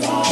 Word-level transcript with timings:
today. 0.00 0.25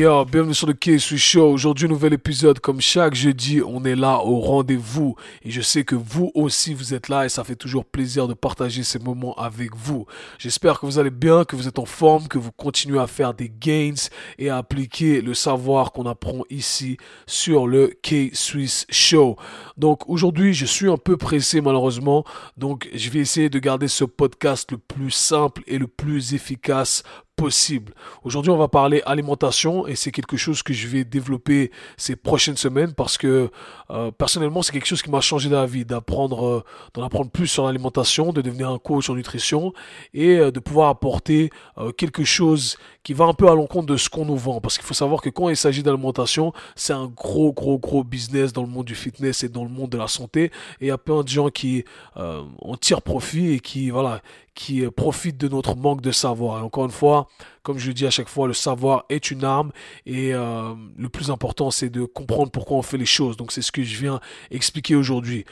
Bienvenue 0.00 0.54
sur 0.54 0.66
le 0.66 0.72
K-Swiss 0.72 1.20
Show. 1.20 1.50
Aujourd'hui, 1.50 1.86
nouvel 1.86 2.14
épisode. 2.14 2.58
Comme 2.58 2.80
chaque 2.80 3.14
jeudi, 3.14 3.60
on 3.60 3.84
est 3.84 3.94
là 3.94 4.20
au 4.24 4.40
rendez-vous. 4.40 5.14
Et 5.42 5.50
je 5.50 5.60
sais 5.60 5.84
que 5.84 5.94
vous 5.94 6.30
aussi, 6.34 6.72
vous 6.72 6.94
êtes 6.94 7.10
là 7.10 7.26
et 7.26 7.28
ça 7.28 7.44
fait 7.44 7.54
toujours 7.54 7.84
plaisir 7.84 8.26
de 8.26 8.32
partager 8.32 8.82
ces 8.82 8.98
moments 8.98 9.34
avec 9.34 9.76
vous. 9.76 10.06
J'espère 10.38 10.80
que 10.80 10.86
vous 10.86 10.98
allez 10.98 11.10
bien, 11.10 11.44
que 11.44 11.54
vous 11.54 11.68
êtes 11.68 11.78
en 11.78 11.84
forme, 11.84 12.28
que 12.28 12.38
vous 12.38 12.50
continuez 12.50 12.98
à 12.98 13.06
faire 13.06 13.34
des 13.34 13.50
gains 13.50 13.92
et 14.38 14.48
à 14.48 14.56
appliquer 14.56 15.20
le 15.20 15.34
savoir 15.34 15.92
qu'on 15.92 16.06
apprend 16.06 16.44
ici 16.48 16.96
sur 17.26 17.66
le 17.66 17.88
K-Swiss 18.02 18.86
Show. 18.88 19.36
Donc 19.76 20.08
aujourd'hui, 20.08 20.54
je 20.54 20.64
suis 20.64 20.88
un 20.88 20.96
peu 20.96 21.18
pressé 21.18 21.60
malheureusement. 21.60 22.24
Donc 22.56 22.88
je 22.94 23.10
vais 23.10 23.18
essayer 23.18 23.50
de 23.50 23.58
garder 23.58 23.86
ce 23.86 24.04
podcast 24.04 24.72
le 24.72 24.78
plus 24.78 25.10
simple 25.10 25.62
et 25.66 25.76
le 25.76 25.88
plus 25.88 26.32
efficace 26.32 27.02
possible. 27.40 27.94
Aujourd'hui, 28.22 28.52
on 28.52 28.58
va 28.58 28.68
parler 28.68 29.00
alimentation 29.06 29.86
et 29.86 29.94
c'est 29.94 30.10
quelque 30.10 30.36
chose 30.36 30.62
que 30.62 30.74
je 30.74 30.86
vais 30.86 31.04
développer 31.04 31.70
ces 31.96 32.14
prochaines 32.14 32.58
semaines 32.58 32.92
parce 32.92 33.16
que 33.16 33.50
euh, 33.88 34.10
personnellement, 34.10 34.60
c'est 34.60 34.72
quelque 34.72 34.86
chose 34.86 35.00
qui 35.00 35.10
m'a 35.10 35.22
changé 35.22 35.48
la 35.48 35.64
vie, 35.64 35.86
d'apprendre, 35.86 36.46
euh, 36.46 36.64
d'en 36.92 37.02
apprendre 37.02 37.30
plus 37.30 37.46
sur 37.46 37.64
l'alimentation, 37.64 38.34
de 38.34 38.42
devenir 38.42 38.68
un 38.68 38.78
coach 38.78 39.08
en 39.08 39.14
nutrition 39.14 39.72
et 40.12 40.36
euh, 40.36 40.50
de 40.50 40.60
pouvoir 40.60 40.90
apporter 40.90 41.50
quelque 41.96 42.24
chose 42.24 42.76
qui 43.02 43.14
va 43.14 43.24
un 43.24 43.32
peu 43.32 43.48
à 43.48 43.54
l'encontre 43.54 43.86
de 43.86 43.96
ce 43.96 44.10
qu'on 44.10 44.26
nous 44.26 44.36
vend. 44.36 44.60
Parce 44.60 44.76
qu'il 44.76 44.86
faut 44.86 44.92
savoir 44.92 45.22
que 45.22 45.30
quand 45.30 45.48
il 45.48 45.56
s'agit 45.56 45.82
d'alimentation, 45.82 46.52
c'est 46.76 46.92
un 46.92 47.06
gros, 47.06 47.54
gros, 47.54 47.78
gros 47.78 48.04
business 48.04 48.52
dans 48.52 48.62
le 48.62 48.68
monde 48.68 48.84
du 48.84 48.94
fitness 48.94 49.44
et 49.44 49.48
dans 49.48 49.64
le 49.64 49.70
monde 49.70 49.88
de 49.88 49.96
la 49.96 50.08
santé. 50.08 50.44
Et 50.44 50.50
il 50.82 50.88
y 50.88 50.90
a 50.90 50.98
plein 50.98 51.22
de 51.22 51.28
gens 51.28 51.48
qui 51.48 51.84
en 52.16 52.76
tirent 52.78 53.00
profit 53.00 53.52
et 53.52 53.60
qui, 53.60 53.88
voilà, 53.88 54.20
qui 54.54 54.82
profitent 54.90 55.38
de 55.38 55.48
notre 55.48 55.76
manque 55.76 56.00
de 56.00 56.12
savoir. 56.12 56.64
Encore 56.64 56.84
une 56.84 56.90
fois, 56.90 57.28
comme 57.62 57.78
je 57.78 57.88
le 57.88 57.94
dis 57.94 58.06
à 58.06 58.10
chaque 58.10 58.28
fois, 58.28 58.46
le 58.46 58.52
savoir 58.52 59.04
est 59.08 59.30
une 59.30 59.44
arme 59.44 59.72
et 60.06 60.34
euh, 60.34 60.74
le 60.96 61.08
plus 61.08 61.30
important, 61.30 61.70
c'est 61.70 61.90
de 61.90 62.04
comprendre 62.04 62.50
pourquoi 62.50 62.78
on 62.78 62.82
fait 62.82 62.98
les 62.98 63.06
choses. 63.06 63.36
Donc 63.36 63.52
c'est 63.52 63.62
ce 63.62 63.72
que 63.72 63.82
je 63.82 64.00
viens 64.00 64.20
expliquer 64.50 64.94
aujourd'hui. 64.94 65.44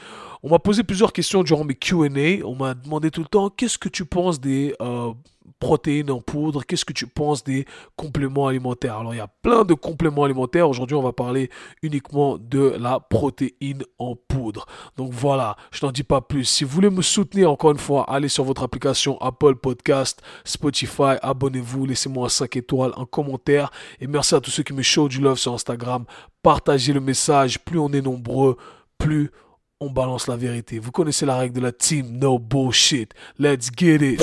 On 0.43 0.49
m'a 0.49 0.59
posé 0.59 0.83
plusieurs 0.83 1.13
questions 1.13 1.43
durant 1.43 1.63
mes 1.63 1.75
Q&A. 1.75 2.45
On 2.45 2.55
m'a 2.55 2.73
demandé 2.73 3.11
tout 3.11 3.21
le 3.21 3.27
temps, 3.27 3.49
qu'est-ce 3.49 3.77
que 3.77 3.89
tu 3.89 4.05
penses 4.05 4.39
des... 4.39 4.73
Euh, 4.81 5.13
protéines 5.59 6.09
en 6.09 6.21
poudre, 6.21 6.63
qu'est-ce 6.65 6.85
que 6.85 6.93
tu 6.93 7.05
penses 7.05 7.43
des 7.43 7.65
compléments 7.95 8.47
alimentaires? 8.47 8.97
Alors 8.97 9.13
il 9.13 9.17
y 9.17 9.21
a 9.21 9.27
plein 9.27 9.65
de 9.65 9.73
compléments 9.73 10.23
alimentaires, 10.23 10.69
aujourd'hui 10.69 10.95
on 10.95 11.01
va 11.01 11.11
parler 11.11 11.49
uniquement 11.83 12.37
de 12.37 12.75
la 12.79 12.99
protéine 12.99 13.83
en 13.99 14.15
poudre. 14.15 14.65
Donc 14.97 15.11
voilà, 15.11 15.57
je 15.71 15.85
n'en 15.85 15.91
dis 15.91 16.03
pas 16.03 16.21
plus. 16.21 16.45
Si 16.45 16.63
vous 16.63 16.71
voulez 16.71 16.89
me 16.89 17.01
soutenir 17.01 17.51
encore 17.51 17.71
une 17.71 17.77
fois, 17.77 18.09
allez 18.09 18.29
sur 18.29 18.45
votre 18.45 18.63
application 18.63 19.19
Apple 19.19 19.55
Podcast, 19.55 20.21
Spotify, 20.45 21.17
abonnez-vous, 21.21 21.85
laissez-moi 22.09 22.29
5 22.29 22.55
étoiles, 22.57 22.91
un 22.97 23.05
commentaire 23.05 23.71
et 23.99 24.07
merci 24.07 24.35
à 24.35 24.41
tous 24.41 24.51
ceux 24.51 24.63
qui 24.63 24.73
me 24.73 24.81
show 24.81 25.07
du 25.07 25.19
love 25.19 25.37
sur 25.37 25.53
Instagram. 25.53 26.05
Partagez 26.41 26.93
le 26.93 26.99
message, 26.99 27.59
plus 27.59 27.79
on 27.79 27.91
est 27.93 28.01
nombreux, 28.01 28.57
plus 28.97 29.31
on 29.79 29.89
balance 29.89 30.27
la 30.27 30.35
vérité. 30.35 30.79
Vous 30.79 30.91
connaissez 30.91 31.25
la 31.25 31.37
règle 31.37 31.55
de 31.55 31.61
la 31.61 31.71
team, 31.71 32.17
no 32.17 32.39
bullshit. 32.39 33.13
Let's 33.37 33.69
get 33.75 33.97
it. 34.01 34.21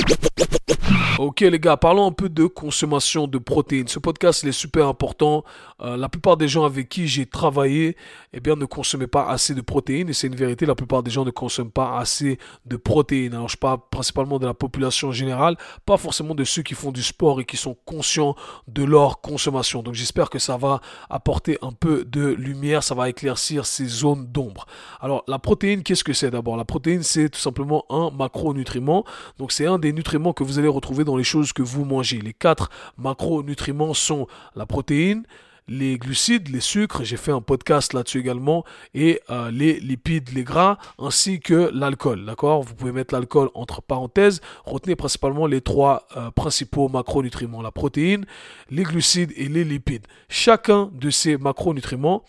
Ok 1.19 1.41
les 1.41 1.59
gars, 1.59 1.79
parlons 1.79 2.07
un 2.07 2.13
peu 2.13 2.29
de 2.29 2.45
consommation 2.45 3.27
de 3.27 3.39
protéines. 3.39 3.89
Ce 3.89 3.99
podcast 3.99 4.43
il 4.43 4.51
est 4.51 4.53
super 4.53 4.87
important. 4.87 5.45
Euh, 5.81 5.97
la 5.97 6.11
plupart 6.11 6.37
des 6.37 6.47
gens 6.47 6.65
avec 6.65 6.91
qui 6.91 7.09
j'ai 7.09 7.25
travaillé, 7.25 7.97
eh 8.35 8.41
bien, 8.41 8.55
ne 8.55 8.67
consommaient 8.67 9.07
pas 9.07 9.27
assez 9.27 9.55
de 9.55 9.63
protéines 9.63 10.11
et 10.11 10.13
c'est 10.13 10.27
une 10.27 10.37
vérité. 10.37 10.67
La 10.67 10.75
plupart 10.75 11.03
des 11.03 11.11
gens 11.11 11.25
ne 11.25 11.31
consomment 11.31 11.71
pas 11.71 11.99
assez 11.99 12.39
de 12.67 12.77
protéines. 12.77 13.33
Alors 13.33 13.49
je 13.49 13.57
parle 13.57 13.79
principalement 13.91 14.39
de 14.39 14.45
la 14.45 14.53
population 14.53 15.11
générale, 15.11 15.57
pas 15.87 15.97
forcément 15.97 16.35
de 16.35 16.45
ceux 16.45 16.61
qui 16.61 16.75
font 16.75 16.93
du 16.93 17.03
sport 17.03 17.41
et 17.41 17.47
qui 17.47 17.57
sont 17.57 17.79
conscients 17.87 18.37
de 18.69 18.85
leur 18.85 19.23
consommation. 19.23 19.83
Donc 19.83 19.95
j'espère 19.95 20.29
que 20.29 20.39
ça 20.39 20.59
va 20.59 20.83
apporter 21.09 21.57
un 21.63 21.73
peu 21.73 22.05
de 22.05 22.27
lumière, 22.27 22.83
ça 22.83 22.95
va 22.95 23.09
éclaircir 23.09 23.65
ces 23.65 23.87
zones 23.87 24.27
d'ombre. 24.27 24.67
Alors 25.01 25.25
la 25.29 25.39
protéine, 25.39 25.83
qu'est-ce 25.83 26.05
que 26.05 26.13
c'est 26.13 26.31
d'abord? 26.31 26.59
La 26.59 26.67
protéine, 26.67 27.03
c'est 27.03 27.31
tout 27.31 27.41
simplement 27.41 27.87
un 27.89 28.11
macronutriment. 28.11 29.07
Donc 29.39 29.51
c'est 29.53 29.65
un 29.65 29.79
des 29.79 29.95
nutriments 29.95 30.35
que 30.35 30.45
vous 30.45 30.59
allez 30.59 30.69
retrouver 30.69 31.06
dans 31.07 31.17
les 31.17 31.25
choses 31.25 31.55
que 31.55 31.63
vous 31.63 31.87
mangez. 31.87 32.19
Les 32.19 32.35
quatre 32.35 32.69
macronutriments 32.99 33.95
sont 33.95 34.27
la 34.55 34.67
protéine, 34.67 35.25
les 35.69 35.99
glucides, 35.99 36.49
les 36.49 36.61
sucres, 36.61 37.03
j'ai 37.03 37.17
fait 37.17 37.33
un 37.33 37.41
podcast 37.41 37.93
là-dessus 37.93 38.21
également, 38.21 38.65
et 38.95 39.21
euh, 39.31 39.51
les 39.51 39.81
lipides, 39.81 40.33
les 40.33 40.45
gras, 40.45 40.79
ainsi 40.99 41.41
que 41.41 41.71
l'alcool. 41.75 42.25
D'accord? 42.25 42.63
Vous 42.63 42.75
pouvez 42.75 42.93
mettre 42.93 43.13
l'alcool 43.13 43.51
entre 43.55 43.83
parenthèses. 43.83 44.41
Retenez 44.65 44.95
principalement 44.95 45.47
les 45.47 45.61
trois 45.61 46.07
euh, 46.17 46.31
principaux 46.31 46.89
macronutriments 46.89 47.63
la 47.63 47.73
protéine, 47.73 48.27
les 48.71 48.85
glucides 48.85 49.33
et 49.37 49.49
les 49.49 49.65
lipides. 49.65 50.07
Chacun 50.29 50.91
de 50.95 51.11
ces 51.11 51.37
macronutriments 51.37 52.23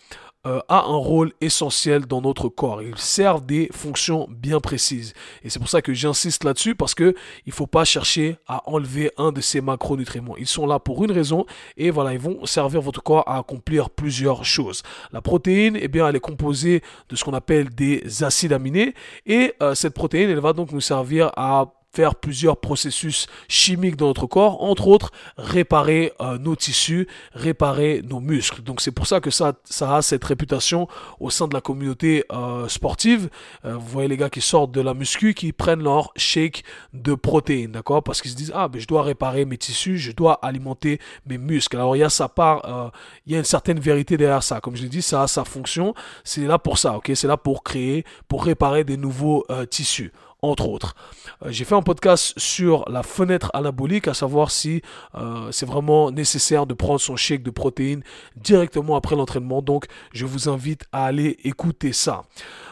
euh, 0.47 0.59
a 0.69 0.85
un 0.85 0.95
rôle 0.95 1.33
essentiel 1.41 2.05
dans 2.05 2.21
notre 2.21 2.47
corps. 2.47 2.81
Ils 2.81 2.97
servent 2.97 3.45
des 3.45 3.69
fonctions 3.73 4.27
bien 4.29 4.61
précises. 4.61 5.13
Et 5.43 5.49
c'est 5.49 5.59
pour 5.59 5.67
ça 5.67 5.81
que 5.81 5.93
j'insiste 5.93 6.45
là-dessus 6.45 6.73
parce 6.73 6.95
que 6.95 7.15
il 7.45 7.51
faut 7.51 7.67
pas 7.67 7.83
chercher 7.83 8.37
à 8.47 8.63
enlever 8.69 9.11
un 9.17 9.33
de 9.33 9.41
ces 9.41 9.59
macronutriments. 9.59 10.37
Ils 10.37 10.47
sont 10.47 10.65
là 10.65 10.79
pour 10.79 11.03
une 11.03 11.11
raison 11.11 11.45
et 11.75 11.91
voilà, 11.91 12.13
ils 12.13 12.19
vont 12.19 12.45
servir 12.45 12.81
votre 12.81 13.03
corps 13.03 13.27
à 13.27 13.37
accomplir 13.37 13.89
plusieurs 13.89 14.45
choses. 14.45 14.83
La 15.11 15.21
protéine, 15.21 15.77
eh 15.79 15.89
bien, 15.89 16.07
elle 16.07 16.15
est 16.15 16.21
composée 16.21 16.81
de 17.09 17.15
ce 17.17 17.25
qu'on 17.25 17.33
appelle 17.33 17.69
des 17.69 18.23
acides 18.23 18.53
aminés 18.53 18.93
et 19.25 19.53
euh, 19.61 19.75
cette 19.75 19.93
protéine, 19.93 20.29
elle 20.29 20.39
va 20.39 20.53
donc 20.53 20.71
nous 20.71 20.81
servir 20.81 21.31
à 21.35 21.73
faire 21.97 22.13
plusieurs 22.13 22.57
processus 22.57 23.25
chimiques 23.47 23.95
dans 23.95 24.05
notre 24.05 24.27
corps, 24.27 24.61
entre 24.61 24.85
autres 24.85 25.09
réparer 25.35 26.13
euh, 26.21 26.37
nos 26.37 26.55
tissus, 26.55 27.07
réparer 27.33 28.03
nos 28.07 28.19
muscles. 28.19 28.61
Donc 28.61 28.81
c'est 28.81 28.91
pour 28.91 29.07
ça 29.07 29.19
que 29.19 29.31
ça, 29.31 29.53
ça 29.63 29.95
a 29.95 30.03
cette 30.03 30.23
réputation 30.23 30.87
au 31.19 31.31
sein 31.31 31.47
de 31.47 31.55
la 31.55 31.61
communauté 31.61 32.23
euh, 32.31 32.67
sportive. 32.67 33.29
Euh, 33.65 33.73
vous 33.73 33.87
voyez 33.87 34.07
les 34.07 34.17
gars 34.17 34.29
qui 34.29 34.41
sortent 34.41 34.71
de 34.71 34.81
la 34.81 34.93
muscu, 34.93 35.33
qui 35.33 35.53
prennent 35.53 35.81
leur 35.81 36.11
shake 36.15 36.63
de 36.93 37.15
protéines, 37.15 37.71
d'accord? 37.71 38.03
Parce 38.03 38.21
qu'ils 38.21 38.29
se 38.29 38.35
disent, 38.35 38.53
ah 38.53 38.67
ben 38.67 38.79
je 38.79 38.85
dois 38.85 39.01
réparer 39.01 39.45
mes 39.45 39.57
tissus, 39.57 39.97
je 39.97 40.11
dois 40.11 40.33
alimenter 40.45 40.99
mes 41.25 41.39
muscles. 41.39 41.77
Alors 41.77 41.95
il 41.95 41.99
y 41.99 42.03
a 42.03 42.09
sa 42.09 42.29
part, 42.29 42.91
il 43.25 43.33
y 43.33 43.35
a 43.35 43.39
une 43.39 43.43
certaine 43.43 43.79
vérité 43.79 44.17
derrière 44.17 44.43
ça. 44.43 44.61
Comme 44.61 44.75
je 44.75 44.83
l'ai 44.83 44.89
dit, 44.89 45.01
ça 45.01 45.23
a 45.23 45.27
sa 45.27 45.43
fonction. 45.45 45.95
C'est 46.23 46.45
là 46.45 46.59
pour 46.59 46.77
ça, 46.77 46.95
ok? 46.97 47.11
C'est 47.15 47.27
là 47.27 47.37
pour 47.37 47.63
créer, 47.63 48.05
pour 48.27 48.45
réparer 48.45 48.83
des 48.83 48.97
nouveaux 48.97 49.47
tissus 49.71 50.11
entre 50.49 50.67
autres. 50.67 50.95
Euh, 51.43 51.49
j'ai 51.51 51.65
fait 51.65 51.75
un 51.75 51.81
podcast 51.81 52.33
sur 52.37 52.89
la 52.89 53.03
fenêtre 53.03 53.51
anabolique, 53.53 54.07
à 54.07 54.13
savoir 54.13 54.51
si 54.51 54.81
euh, 55.15 55.51
c'est 55.51 55.65
vraiment 55.65 56.11
nécessaire 56.11 56.65
de 56.65 56.73
prendre 56.73 56.99
son 56.99 57.15
shake 57.15 57.43
de 57.43 57.51
protéines 57.51 58.03
directement 58.35 58.95
après 58.95 59.15
l'entraînement. 59.15 59.61
Donc, 59.61 59.85
je 60.13 60.25
vous 60.25 60.49
invite 60.49 60.85
à 60.91 61.05
aller 61.05 61.37
écouter 61.43 61.93
ça. 61.93 62.23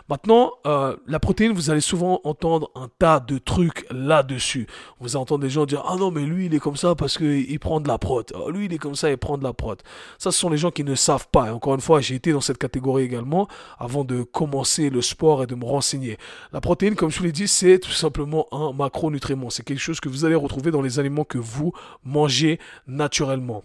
Maintenant, 0.08 0.52
euh, 0.68 0.96
la 1.08 1.20
protéine, 1.20 1.52
vous 1.54 1.72
allez 1.72 1.82
souvent 1.82 2.22
entendre 2.26 2.70
un 2.76 2.90
tas 3.00 3.20
de 3.20 3.40
trucs 3.40 3.88
là-dessus. 3.90 4.68
Vous 5.00 5.16
entendez 5.16 5.48
des 5.48 5.50
gens 5.50 5.66
dire 5.66 5.84
Ah 5.88 5.96
non, 5.96 6.12
mais 6.12 6.22
lui, 6.22 6.46
il 6.46 6.54
est 6.54 6.60
comme 6.60 6.76
ça 6.76 6.94
parce 6.94 7.18
qu'il 7.18 7.60
prend 7.60 7.80
de 7.80 7.88
la 7.88 7.98
prot. 7.98 8.22
Oh, 8.36 8.52
lui, 8.52 8.66
il 8.66 8.74
est 8.74 8.78
comme 8.78 8.94
ça, 8.94 9.10
il 9.10 9.18
prend 9.18 9.40
de 9.40 9.44
la 9.44 9.54
prot. 9.54 9.76
Ça, 10.20 10.32
ce 10.32 10.38
sont 10.38 10.50
les 10.50 10.58
gens 10.58 10.70
qui 10.70 10.84
ne 10.84 10.94
savent 10.94 11.28
pas. 11.32 11.48
Et 11.48 11.50
encore 11.50 11.74
une 11.74 11.82
fois, 11.82 12.02
j'ai 12.02 12.14
été 12.14 12.32
dans 12.34 12.42
cette 12.42 12.60
catégorie 12.60 13.04
également 13.04 13.48
avant 13.80 14.04
de 14.04 14.22
commencer 14.22 14.92
le 14.92 15.02
sport 15.02 15.42
et 15.42 15.48
de 15.48 15.56
me 15.56 15.66
renseigner. 15.66 16.20
La 16.54 16.62
protéine, 16.62 16.96
comme 16.96 17.10
je 17.10 17.18
vous 17.18 17.24
l'ai 17.24 17.32
dit, 17.32 17.48
c'est 17.48 17.65
tout 17.80 17.92
simplement 17.92 18.48
un 18.52 18.74
macronutriment. 18.74 19.50
C'est 19.50 19.64
quelque 19.64 19.80
chose 19.80 20.00
que 20.00 20.10
vous 20.10 20.26
allez 20.26 20.36
retrouver 20.36 20.72
dans 20.72 20.82
les 20.82 21.00
aliments 21.00 21.24
que 21.24 21.38
vous 21.38 21.74
mangez 22.04 22.60
naturellement 22.88 23.64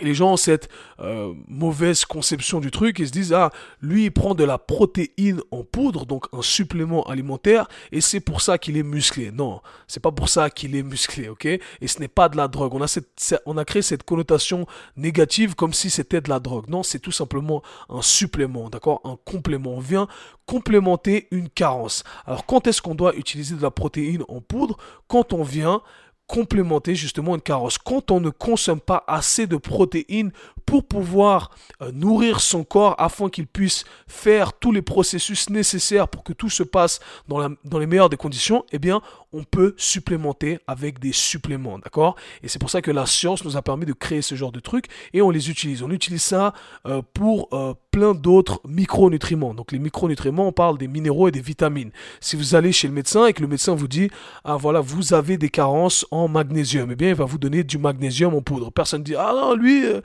les 0.00 0.14
gens 0.14 0.32
ont 0.32 0.36
cette 0.36 0.68
euh, 0.98 1.32
mauvaise 1.46 2.04
conception 2.04 2.58
du 2.58 2.72
truc 2.72 2.98
et 2.98 3.06
se 3.06 3.12
disent 3.12 3.32
ah 3.32 3.52
lui 3.80 4.06
il 4.06 4.10
prend 4.10 4.34
de 4.34 4.42
la 4.42 4.58
protéine 4.58 5.40
en 5.52 5.62
poudre 5.62 6.04
donc 6.04 6.26
un 6.32 6.42
supplément 6.42 7.04
alimentaire 7.04 7.68
et 7.92 8.00
c'est 8.00 8.18
pour 8.18 8.40
ça 8.40 8.58
qu'il 8.58 8.76
est 8.76 8.82
musclé. 8.82 9.30
Non 9.30 9.60
c'est 9.86 10.02
pas 10.02 10.10
pour 10.10 10.28
ça 10.28 10.50
qu'il 10.50 10.74
est 10.74 10.82
musclé 10.82 11.28
ok? 11.28 11.46
Et 11.46 11.60
ce 11.86 12.00
n'est 12.00 12.08
pas 12.08 12.28
de 12.28 12.36
la 12.36 12.48
drogue. 12.48 12.74
On 12.74 12.82
a 12.82 12.88
cette 12.88 13.40
on 13.46 13.56
a 13.56 13.64
créé 13.64 13.82
cette 13.82 14.02
connotation 14.02 14.66
négative 14.96 15.54
comme 15.54 15.72
si 15.72 15.90
c'était 15.90 16.20
de 16.20 16.28
la 16.28 16.40
drogue. 16.40 16.68
Non 16.68 16.82
c'est 16.82 16.98
tout 16.98 17.12
simplement 17.12 17.62
un 17.88 18.02
supplément 18.02 18.70
d'accord? 18.70 19.00
Un 19.04 19.16
complément. 19.24 19.74
On 19.74 19.80
vient 19.80 20.08
complémenter 20.46 21.28
une 21.30 21.48
carence. 21.48 22.02
Alors 22.26 22.46
quand 22.46 22.66
est-ce 22.66 22.82
qu'on 22.82 22.96
doit 22.96 23.14
utiliser 23.14 23.54
de 23.54 23.62
la 23.62 23.70
protéine 23.70 24.24
en 24.26 24.40
poudre? 24.40 24.76
Quand 25.06 25.32
on 25.32 25.44
vient 25.44 25.82
complémenter 26.26 26.94
justement 26.94 27.34
une 27.34 27.40
carence. 27.40 27.78
Quand 27.78 28.10
on 28.10 28.20
ne 28.20 28.30
consomme 28.30 28.80
pas 28.80 29.04
assez 29.06 29.46
de 29.46 29.56
protéines 29.56 30.32
pour 30.66 30.86
pouvoir 30.86 31.50
euh, 31.82 31.92
nourrir 31.92 32.40
son 32.40 32.64
corps 32.64 32.94
afin 32.98 33.28
qu'il 33.28 33.46
puisse 33.46 33.84
faire 34.06 34.54
tous 34.54 34.72
les 34.72 34.82
processus 34.82 35.50
nécessaires 35.50 36.08
pour 36.08 36.24
que 36.24 36.32
tout 36.32 36.48
se 36.48 36.62
passe 36.62 37.00
dans, 37.28 37.50
dans 37.64 37.78
les 37.78 37.86
meilleures 37.86 38.08
des 38.08 38.16
conditions, 38.16 38.64
eh 38.72 38.78
bien, 38.78 39.02
on 39.32 39.42
peut 39.42 39.74
supplémenter 39.76 40.58
avec 40.66 40.98
des 41.00 41.12
suppléments, 41.12 41.78
d'accord? 41.78 42.16
Et 42.42 42.48
c'est 42.48 42.58
pour 42.58 42.70
ça 42.70 42.80
que 42.80 42.90
la 42.90 43.04
science 43.04 43.44
nous 43.44 43.56
a 43.56 43.62
permis 43.62 43.84
de 43.84 43.92
créer 43.92 44.22
ce 44.22 44.34
genre 44.34 44.52
de 44.52 44.60
trucs 44.60 44.86
et 45.12 45.20
on 45.20 45.30
les 45.30 45.50
utilise. 45.50 45.82
On 45.82 45.90
utilise 45.90 46.22
ça 46.22 46.54
euh, 46.86 47.02
pour 47.12 47.48
euh, 47.52 47.74
plein 47.94 48.12
d'autres 48.12 48.60
micronutriments. 48.66 49.54
Donc 49.54 49.70
les 49.70 49.78
micronutriments, 49.78 50.48
on 50.48 50.52
parle 50.52 50.78
des 50.78 50.88
minéraux 50.88 51.28
et 51.28 51.30
des 51.30 51.40
vitamines. 51.40 51.92
Si 52.18 52.34
vous 52.34 52.56
allez 52.56 52.72
chez 52.72 52.88
le 52.88 52.92
médecin 52.92 53.26
et 53.26 53.32
que 53.32 53.40
le 53.40 53.46
médecin 53.46 53.72
vous 53.76 53.86
dit, 53.86 54.10
ah 54.42 54.56
voilà, 54.56 54.80
vous 54.80 55.14
avez 55.14 55.38
des 55.38 55.48
carences 55.48 56.04
en 56.10 56.26
magnésium, 56.26 56.90
eh 56.90 56.96
bien 56.96 57.10
il 57.10 57.14
va 57.14 57.24
vous 57.24 57.38
donner 57.38 57.62
du 57.62 57.78
magnésium 57.78 58.34
en 58.34 58.42
poudre. 58.42 58.72
Personne 58.72 59.02
ne 59.02 59.04
dit, 59.04 59.14
ah 59.14 59.32
non, 59.32 59.54
lui, 59.54 59.86
euh, 59.86 60.00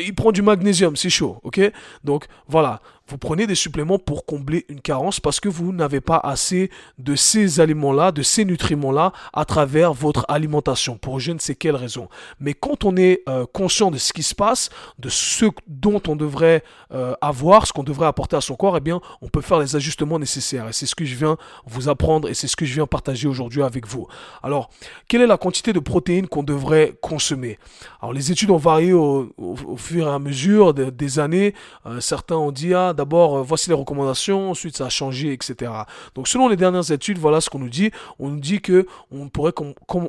il 0.00 0.14
prend 0.14 0.32
du 0.32 0.40
magnésium, 0.40 0.96
c'est 0.96 1.10
chaud, 1.10 1.36
ok? 1.42 1.60
Donc 2.02 2.28
voilà, 2.48 2.80
vous 3.06 3.18
prenez 3.18 3.46
des 3.46 3.54
suppléments 3.54 3.98
pour 3.98 4.24
combler 4.24 4.64
une 4.68 4.80
carence 4.80 5.20
parce 5.20 5.38
que 5.38 5.48
vous 5.48 5.72
n'avez 5.72 6.00
pas 6.00 6.18
assez 6.18 6.70
de 6.98 7.14
ces 7.14 7.60
aliments-là, 7.60 8.12
de 8.12 8.22
ces 8.22 8.44
nutriments-là 8.44 9.12
à 9.32 9.44
travers 9.44 9.92
votre 9.92 10.24
alimentation 10.28 10.96
pour 10.96 11.20
je 11.20 11.32
ne 11.32 11.38
sais 11.38 11.54
quelle 11.54 11.76
raison. 11.76 12.08
Mais 12.40 12.54
quand 12.54 12.84
on 12.84 12.96
est 12.96 13.20
euh, 13.28 13.44
conscient 13.52 13.90
de 13.90 13.98
ce 13.98 14.12
qui 14.12 14.22
se 14.22 14.34
passe, 14.34 14.70
de 14.98 15.10
ce 15.10 15.46
dont 15.66 16.00
on 16.08 16.16
devrait 16.16 16.64
euh, 16.92 17.14
avoir, 17.20 17.66
ce 17.66 17.72
qu'on 17.72 17.82
devrait 17.82 18.06
apporter 18.06 18.36
à 18.36 18.40
son 18.40 18.56
corps, 18.56 18.76
eh 18.76 18.80
bien, 18.80 19.00
on 19.20 19.28
peut 19.28 19.42
faire 19.42 19.58
les 19.58 19.76
ajustements 19.76 20.18
nécessaires. 20.18 20.68
Et 20.68 20.72
c'est 20.72 20.86
ce 20.86 20.94
que 20.94 21.04
je 21.04 21.14
viens 21.14 21.36
vous 21.66 21.88
apprendre 21.90 22.28
et 22.28 22.34
c'est 22.34 22.48
ce 22.48 22.56
que 22.56 22.64
je 22.64 22.74
viens 22.74 22.86
partager 22.86 23.28
aujourd'hui 23.28 23.62
avec 23.62 23.86
vous. 23.86 24.06
Alors, 24.42 24.70
quelle 25.08 25.20
est 25.20 25.26
la 25.26 25.36
quantité 25.36 25.74
de 25.74 25.80
protéines 25.80 26.26
qu'on 26.26 26.42
devrait 26.42 26.94
consommer? 27.02 27.58
Alors, 28.00 28.14
les 28.14 28.32
études 28.32 28.50
ont 28.50 28.56
varié 28.56 28.92
au, 28.92 29.32
fur 29.76 30.06
et 30.06 30.10
à 30.10 30.18
mesure 30.18 30.72
des 30.72 31.18
années. 31.18 31.54
Euh, 31.84 32.00
certains 32.00 32.36
ont 32.36 32.52
dit, 32.52 32.72
ah, 32.72 32.93
d'abord, 32.94 33.42
voici 33.44 33.68
les 33.68 33.74
recommandations, 33.74 34.50
ensuite 34.50 34.76
ça 34.76 34.86
a 34.86 34.88
changé, 34.88 35.32
etc. 35.32 35.72
Donc, 36.14 36.28
selon 36.28 36.48
les 36.48 36.56
dernières 36.56 36.90
études, 36.90 37.18
voilà 37.18 37.40
ce 37.40 37.50
qu'on 37.50 37.58
nous 37.58 37.68
dit. 37.68 37.90
On 38.18 38.30
nous 38.30 38.40
dit 38.40 38.60
que 38.60 38.86
on 39.10 39.28
pourrait 39.28 39.52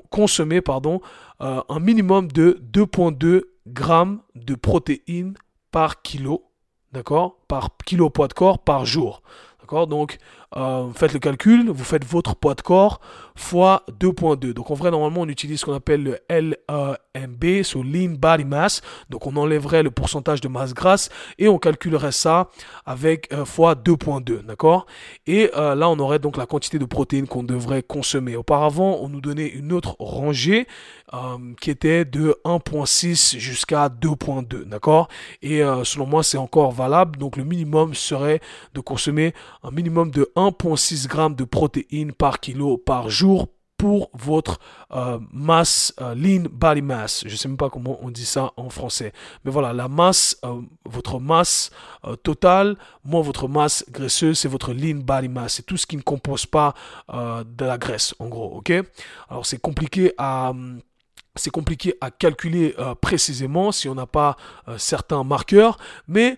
consommer, 0.10 0.62
euh, 0.68 1.62
un 1.68 1.80
minimum 1.80 2.32
de 2.32 2.60
2,2 2.72 3.44
grammes 3.68 4.22
de 4.36 4.56
protéines 4.56 5.36
par 5.72 6.02
kilo, 6.02 6.46
d'accord 6.92 7.38
Par 7.48 7.72
kilo 7.86 8.10
poids 8.10 8.28
de 8.28 8.34
corps 8.34 8.60
par 8.60 8.86
jour. 8.86 9.22
D'accord 9.62 9.88
Donc, 9.88 10.18
euh, 10.57 10.88
faites 10.94 11.13
le 11.13 11.19
calcul, 11.19 11.69
vous 11.69 11.84
faites 11.84 12.06
votre 12.06 12.36
poids 12.36 12.56
de 12.56 12.62
corps 12.62 13.02
fois 13.36 13.84
2.2. 14.00 14.54
Donc, 14.54 14.72
en 14.72 14.75
vrai, 14.75 14.92
normalement, 14.92 15.22
on 15.22 15.28
utilise 15.28 15.60
ce 15.60 15.66
qu'on 15.66 15.74
appelle 15.74 16.04
le 16.04 16.19
LMB, 16.30 17.63
so 17.63 17.84
Lean 17.84 18.16
Body 18.18 18.46
Mass. 18.46 18.81
Donc, 19.10 19.28
on 19.28 19.36
enlèverait 19.36 19.84
le 19.84 19.92
pourcentage 19.92 20.40
de 20.40 20.48
masse 20.48 20.74
grasse 20.74 21.10
et 21.38 21.50
on 21.50 21.57
calculerait 21.57 22.13
ça 22.13 22.50
avec 22.86 23.34
euh, 23.34 23.44
fois 23.44 23.75
2.2. 23.75 24.46
D'accord? 24.46 24.86
Et 25.28 25.52
euh, 25.57 25.75
là, 25.75 25.90
on 25.90 26.00
aurait 26.00 26.19
donc 26.19 26.38
la 26.38 26.46
quantité 26.46 26.80
de 26.80 26.86
protéines 26.86 27.28
qu'on 27.28 27.44
devrait 27.44 27.84
consommer. 27.84 28.38
Auparavant, 28.38 29.00
on 29.01 29.10
nous 29.10 29.22
donnait 29.22 29.48
une 29.48 29.74
autre 29.74 29.96
rangée 30.00 30.68
qui 31.62 31.72
était 31.72 32.04
de 32.04 32.36
1.6 32.44 33.38
jusqu'à 33.38 33.88
2.2. 33.88 34.66
D'accord? 34.66 35.08
Et 35.42 35.62
selon 35.84 36.06
moi, 36.06 36.24
c'est 36.24 36.38
encore 36.38 36.72
valable. 36.74 37.18
Donc, 37.18 37.38
le 37.38 37.46
minimum 37.46 37.94
serait 37.94 38.42
de 38.74 38.81
consommer 38.81 39.34
un 39.63 39.72
minimum 39.72 40.12
de 40.12 40.30
1,6 40.50 41.12
g 41.12 41.36
de 41.36 41.44
protéines 41.44 42.12
par 42.12 42.39
kilo 42.39 42.77
par 42.77 43.09
jour 43.09 43.47
pour 43.77 44.09
votre 44.13 44.59
euh, 44.92 45.19
masse, 45.31 45.94
euh, 46.01 46.15
lean 46.15 46.45
body 46.50 46.81
mass. 46.81 47.24
Je 47.25 47.31
ne 47.31 47.36
sais 47.36 47.47
même 47.47 47.57
pas 47.57 47.69
comment 47.69 47.97
on 48.01 48.09
dit 48.09 48.25
ça 48.25 48.51
en 48.57 48.69
français. 48.69 49.12
Mais 49.44 49.51
voilà, 49.51 49.74
la 49.74 49.88
masse, 49.88 50.38
euh, 50.45 50.62
votre 50.86 51.19
masse 51.19 51.71
totale, 52.24 52.77
moins 53.03 53.21
votre 53.21 53.47
masse 53.47 53.86
graisseuse, 53.89 54.39
c'est 54.39 54.47
votre 54.47 54.74
lean 54.74 55.00
body 55.03 55.27
mass. 55.27 55.56
C'est 55.56 55.65
tout 55.65 55.77
ce 55.77 55.86
qui 55.86 55.97
ne 55.97 56.01
compose 56.01 56.45
pas 56.45 56.74
de 57.12 57.65
la 57.65 57.77
graisse, 57.77 58.13
en 58.19 58.27
gros. 58.27 58.57
ok? 58.57 58.71
Alors 59.30 59.45
c'est 59.45 59.59
compliqué 59.59 60.13
à 60.18 60.53
c'est 61.38 61.50
compliqué 61.50 61.95
à 62.00 62.12
calculer 62.12 62.75
précisément 63.01 63.71
si 63.71 63.89
on 63.89 63.95
n'a 63.95 64.06
pas 64.06 64.38
certains 64.77 65.24
marqueurs, 65.24 65.77
mais 66.07 66.38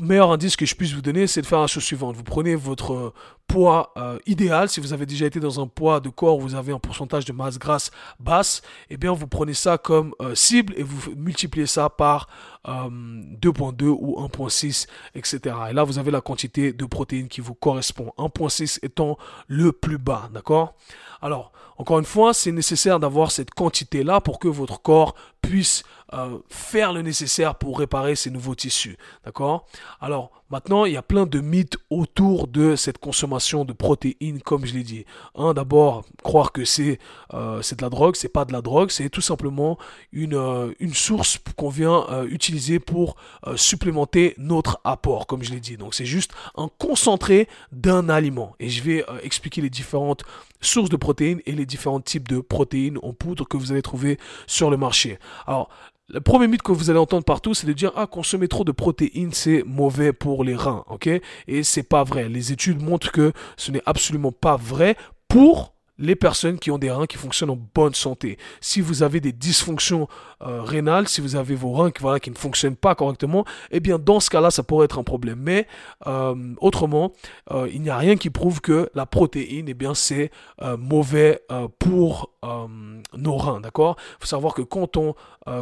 meilleur 0.00 0.30
indice 0.30 0.56
que 0.56 0.66
je 0.66 0.74
puisse 0.74 0.92
vous 0.92 1.02
donner, 1.02 1.26
c'est 1.26 1.42
de 1.42 1.46
faire 1.46 1.60
la 1.60 1.66
chose 1.66 1.84
suivante. 1.84 2.16
Vous 2.16 2.22
prenez 2.22 2.54
votre 2.54 2.92
euh, 2.92 3.14
poids 3.48 3.92
euh, 3.96 4.18
idéal. 4.26 4.68
Si 4.68 4.78
vous 4.78 4.92
avez 4.92 5.06
déjà 5.06 5.26
été 5.26 5.40
dans 5.40 5.60
un 5.60 5.66
poids 5.66 5.98
de 5.98 6.10
corps 6.10 6.36
où 6.36 6.42
vous 6.42 6.54
avez 6.54 6.72
un 6.72 6.78
pourcentage 6.78 7.24
de 7.24 7.32
masse 7.32 7.58
grasse 7.58 7.90
basse, 8.20 8.62
eh 8.90 8.96
bien, 8.96 9.12
vous 9.12 9.26
prenez 9.26 9.54
ça 9.54 9.78
comme 9.78 10.14
euh, 10.20 10.34
cible 10.34 10.74
et 10.76 10.84
vous 10.84 11.12
multipliez 11.16 11.66
ça 11.66 11.88
par 11.88 12.28
2.2 12.66 13.84
ou 13.86 14.20
1.6, 14.20 14.86
etc. 15.14 15.56
Et 15.70 15.72
là, 15.72 15.84
vous 15.84 15.98
avez 15.98 16.10
la 16.10 16.20
quantité 16.20 16.72
de 16.74 16.84
protéines 16.84 17.28
qui 17.28 17.40
vous 17.40 17.54
correspond. 17.54 18.12
1.6 18.18 18.80
étant 18.82 19.16
le 19.46 19.72
plus 19.72 19.96
bas, 19.96 20.28
d'accord? 20.34 20.74
Alors, 21.22 21.52
encore 21.78 22.00
une 22.00 22.04
fois, 22.04 22.34
c'est 22.34 22.50
nécessaire 22.50 22.98
d'avoir 22.98 23.30
cette 23.30 23.50
quantité-là 23.50 24.20
pour 24.20 24.40
que 24.40 24.48
votre 24.48 24.82
corps 24.82 25.14
puisse 25.40 25.84
euh, 26.12 26.38
faire 26.48 26.92
le 26.92 27.02
nécessaire 27.02 27.54
pour 27.54 27.78
réparer 27.78 28.16
ces 28.16 28.30
nouveaux 28.30 28.56
tissus. 28.56 28.98
D'accord? 29.24 29.66
Alors, 30.00 30.32
maintenant, 30.50 30.84
il 30.84 30.94
y 30.94 30.96
a 30.96 31.02
plein 31.02 31.24
de 31.24 31.40
mythes 31.40 31.76
autour 31.90 32.48
de 32.48 32.74
cette 32.74 32.98
consommation 32.98 33.37
de 33.38 33.72
protéines, 33.72 34.40
comme 34.40 34.66
je 34.66 34.74
l'ai 34.74 34.82
dit. 34.82 35.04
Un, 35.34 35.54
d'abord, 35.54 36.04
croire 36.22 36.52
que 36.52 36.64
c'est 36.64 36.98
euh, 37.34 37.60
de 37.60 37.82
la 37.82 37.88
drogue, 37.88 38.16
c'est 38.16 38.28
pas 38.28 38.44
de 38.44 38.52
la 38.52 38.62
drogue, 38.62 38.90
c'est 38.90 39.08
tout 39.08 39.20
simplement 39.20 39.78
une, 40.12 40.34
euh, 40.34 40.72
une 40.80 40.94
source 40.94 41.38
qu'on 41.56 41.68
vient 41.68 42.06
euh, 42.10 42.26
utiliser 42.28 42.78
pour 42.78 43.16
supplémenter 43.56 44.34
notre 44.38 44.80
apport, 44.84 45.26
comme 45.26 45.42
je 45.42 45.50
l'ai 45.50 45.60
dit. 45.60 45.76
Donc, 45.76 45.94
c'est 45.94 46.04
juste 46.04 46.32
un 46.56 46.68
concentré 46.78 47.48
d'un 47.72 48.08
aliment. 48.08 48.54
Et 48.60 48.68
je 48.68 48.82
vais 48.82 49.04
expliquer 49.22 49.60
les 49.60 49.70
différentes 49.70 50.24
sources 50.60 50.90
de 50.90 50.96
protéines 50.96 51.40
et 51.46 51.52
les 51.52 51.66
différents 51.66 52.00
types 52.00 52.28
de 52.28 52.40
protéines 52.40 52.98
en 53.02 53.12
poudre 53.12 53.46
que 53.46 53.56
vous 53.56 53.72
allez 53.72 53.82
trouver 53.82 54.18
sur 54.46 54.70
le 54.70 54.76
marché. 54.76 55.18
Alors, 55.46 55.70
le 56.08 56.20
premier 56.20 56.48
mythe 56.48 56.62
que 56.62 56.72
vous 56.72 56.90
allez 56.90 56.98
entendre 56.98 57.24
partout, 57.24 57.54
c'est 57.54 57.66
de 57.66 57.72
dire 57.72 57.92
ah 57.96 58.06
consommer 58.06 58.48
trop 58.48 58.64
de 58.64 58.72
protéines 58.72 59.32
c'est 59.32 59.62
mauvais 59.66 60.12
pour 60.12 60.42
les 60.44 60.56
reins, 60.56 60.84
ok? 60.88 61.08
Et 61.46 61.62
c'est 61.62 61.82
pas 61.82 62.04
vrai. 62.04 62.28
Les 62.28 62.52
études 62.52 62.82
montrent 62.82 63.12
que 63.12 63.32
ce 63.56 63.70
n'est 63.70 63.82
absolument 63.84 64.32
pas 64.32 64.56
vrai 64.56 64.96
pour 65.28 65.74
les 65.98 66.16
personnes 66.16 66.58
qui 66.58 66.70
ont 66.70 66.78
des 66.78 66.90
reins 66.90 67.06
qui 67.06 67.16
fonctionnent 67.16 67.50
en 67.50 67.58
bonne 67.74 67.94
santé. 67.94 68.38
Si 68.60 68.80
vous 68.80 69.02
avez 69.02 69.20
des 69.20 69.32
dysfonctions 69.32 70.08
euh, 70.42 70.62
rénales, 70.62 71.08
si 71.08 71.20
vous 71.20 71.36
avez 71.36 71.54
vos 71.54 71.72
reins 71.72 71.90
qui, 71.90 72.00
voilà, 72.00 72.20
qui 72.20 72.30
ne 72.30 72.36
fonctionnent 72.36 72.76
pas 72.76 72.94
correctement, 72.94 73.44
eh 73.70 73.80
bien 73.80 73.98
dans 73.98 74.20
ce 74.20 74.30
cas-là, 74.30 74.50
ça 74.50 74.62
pourrait 74.62 74.84
être 74.84 74.98
un 74.98 75.04
problème. 75.04 75.40
Mais 75.42 75.66
euh, 76.06 76.54
autrement, 76.58 77.12
euh, 77.50 77.68
il 77.72 77.82
n'y 77.82 77.90
a 77.90 77.96
rien 77.96 78.16
qui 78.16 78.30
prouve 78.30 78.60
que 78.60 78.90
la 78.94 79.06
protéine, 79.06 79.68
eh 79.68 79.74
bien 79.74 79.94
c'est 79.94 80.30
mauvais 80.78 81.40
pour 81.78 82.30
nos 83.16 83.36
reins, 83.36 83.60
d'accord? 83.60 83.96
Il 83.98 84.20
faut 84.20 84.26
savoir 84.26 84.54
que 84.54 84.62
quand 84.62 84.96
on 84.96 85.14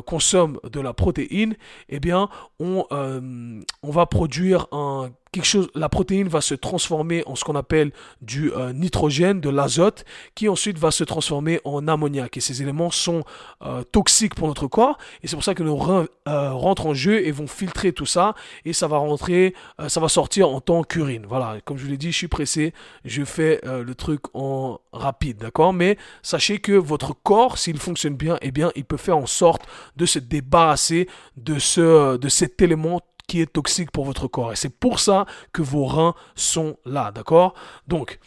consomme 0.05 0.59
de 0.71 0.81
la 0.81 0.93
protéine, 0.93 1.56
eh 1.89 2.00
bien 2.00 2.29
on, 2.61 2.85
on 2.91 3.91
va 3.91 4.06
produire 4.06 4.67
un 4.73 5.11
chose, 5.43 5.69
la 5.75 5.88
protéine 5.88 6.28
va 6.28 6.40
se 6.40 6.55
transformer 6.55 7.22
en 7.27 7.34
ce 7.34 7.44
qu'on 7.44 7.56
appelle 7.56 7.93
du 8.22 8.53
euh, 8.53 8.72
nitrogène, 8.72 9.41
de 9.41 9.51
l'azote, 9.51 10.05
qui 10.34 10.48
ensuite 10.48 10.79
va 10.79 10.91
se 10.91 11.05
transformer 11.05 11.60
en 11.65 11.86
ammoniac. 11.89 12.36
Et 12.36 12.41
ces 12.41 12.62
éléments 12.62 12.91
sont 12.91 13.22
euh, 13.62 13.82
toxiques 13.84 14.34
pour 14.34 14.48
notre 14.48 14.67
corps. 14.67 14.98
Et 15.22 15.29
c'est 15.29 15.36
pour 15.36 15.44
ça 15.44 15.55
que 15.55 15.62
nos 15.62 15.77
reins 15.77 16.06
euh, 16.29 16.53
rentrent 16.53 16.86
en 16.86 16.94
jeu 16.94 17.27
et 17.27 17.32
vont 17.32 17.46
filtrer 17.46 17.93
tout 17.93 18.06
ça. 18.06 18.34
Et 18.65 18.72
ça 18.72 18.89
va 18.89 18.98
rentrer, 18.98 19.55
ça 19.89 20.01
va 20.01 20.08
sortir 20.08 20.48
en 20.48 20.60
tant 20.60 20.82
qu'urine. 20.82 21.27
Voilà, 21.29 21.58
comme 21.65 21.77
je 21.77 21.84
vous 21.84 21.91
l'ai 21.91 21.98
dit, 21.98 22.12
je 22.12 22.17
suis 22.17 22.29
pressé. 22.29 22.72
Je 23.05 23.24
fais 23.24 23.60
le 23.65 23.94
truc 23.94 24.20
en 24.34 24.81
rapide, 24.93 25.39
d'accord? 25.39 25.72
Mais 25.72 25.98
sachez 26.22 26.58
que 26.58 26.72
votre 26.72 27.15
corps, 27.15 27.58
s'il 27.58 27.79
fonctionne 27.79 28.17
bien, 28.17 28.39
eh 28.43 28.51
bien, 28.51 28.72
il 28.77 28.84
peut 28.84 28.96
faire 28.96 29.17
en 29.17 29.27
sorte 29.27 29.62
de 29.96 30.06
se 30.06 30.19
débarrasser 30.19 31.08
de, 31.36 31.58
ce, 31.58 32.17
de 32.17 32.29
cet 32.29 32.62
élément 32.62 33.01
qui 33.27 33.41
est 33.41 33.53
toxique 33.53 33.91
pour 33.91 34.05
votre 34.05 34.29
corps. 34.29 34.53
Et 34.53 34.56
c'est 34.56 34.71
pour 34.71 35.01
ça 35.01 35.27
que 35.53 35.63
vos 35.63 35.85
reins 35.85 36.15
sont 36.35 36.77
là, 36.85 37.11
d'accord? 37.11 37.55
Donc, 37.89 38.19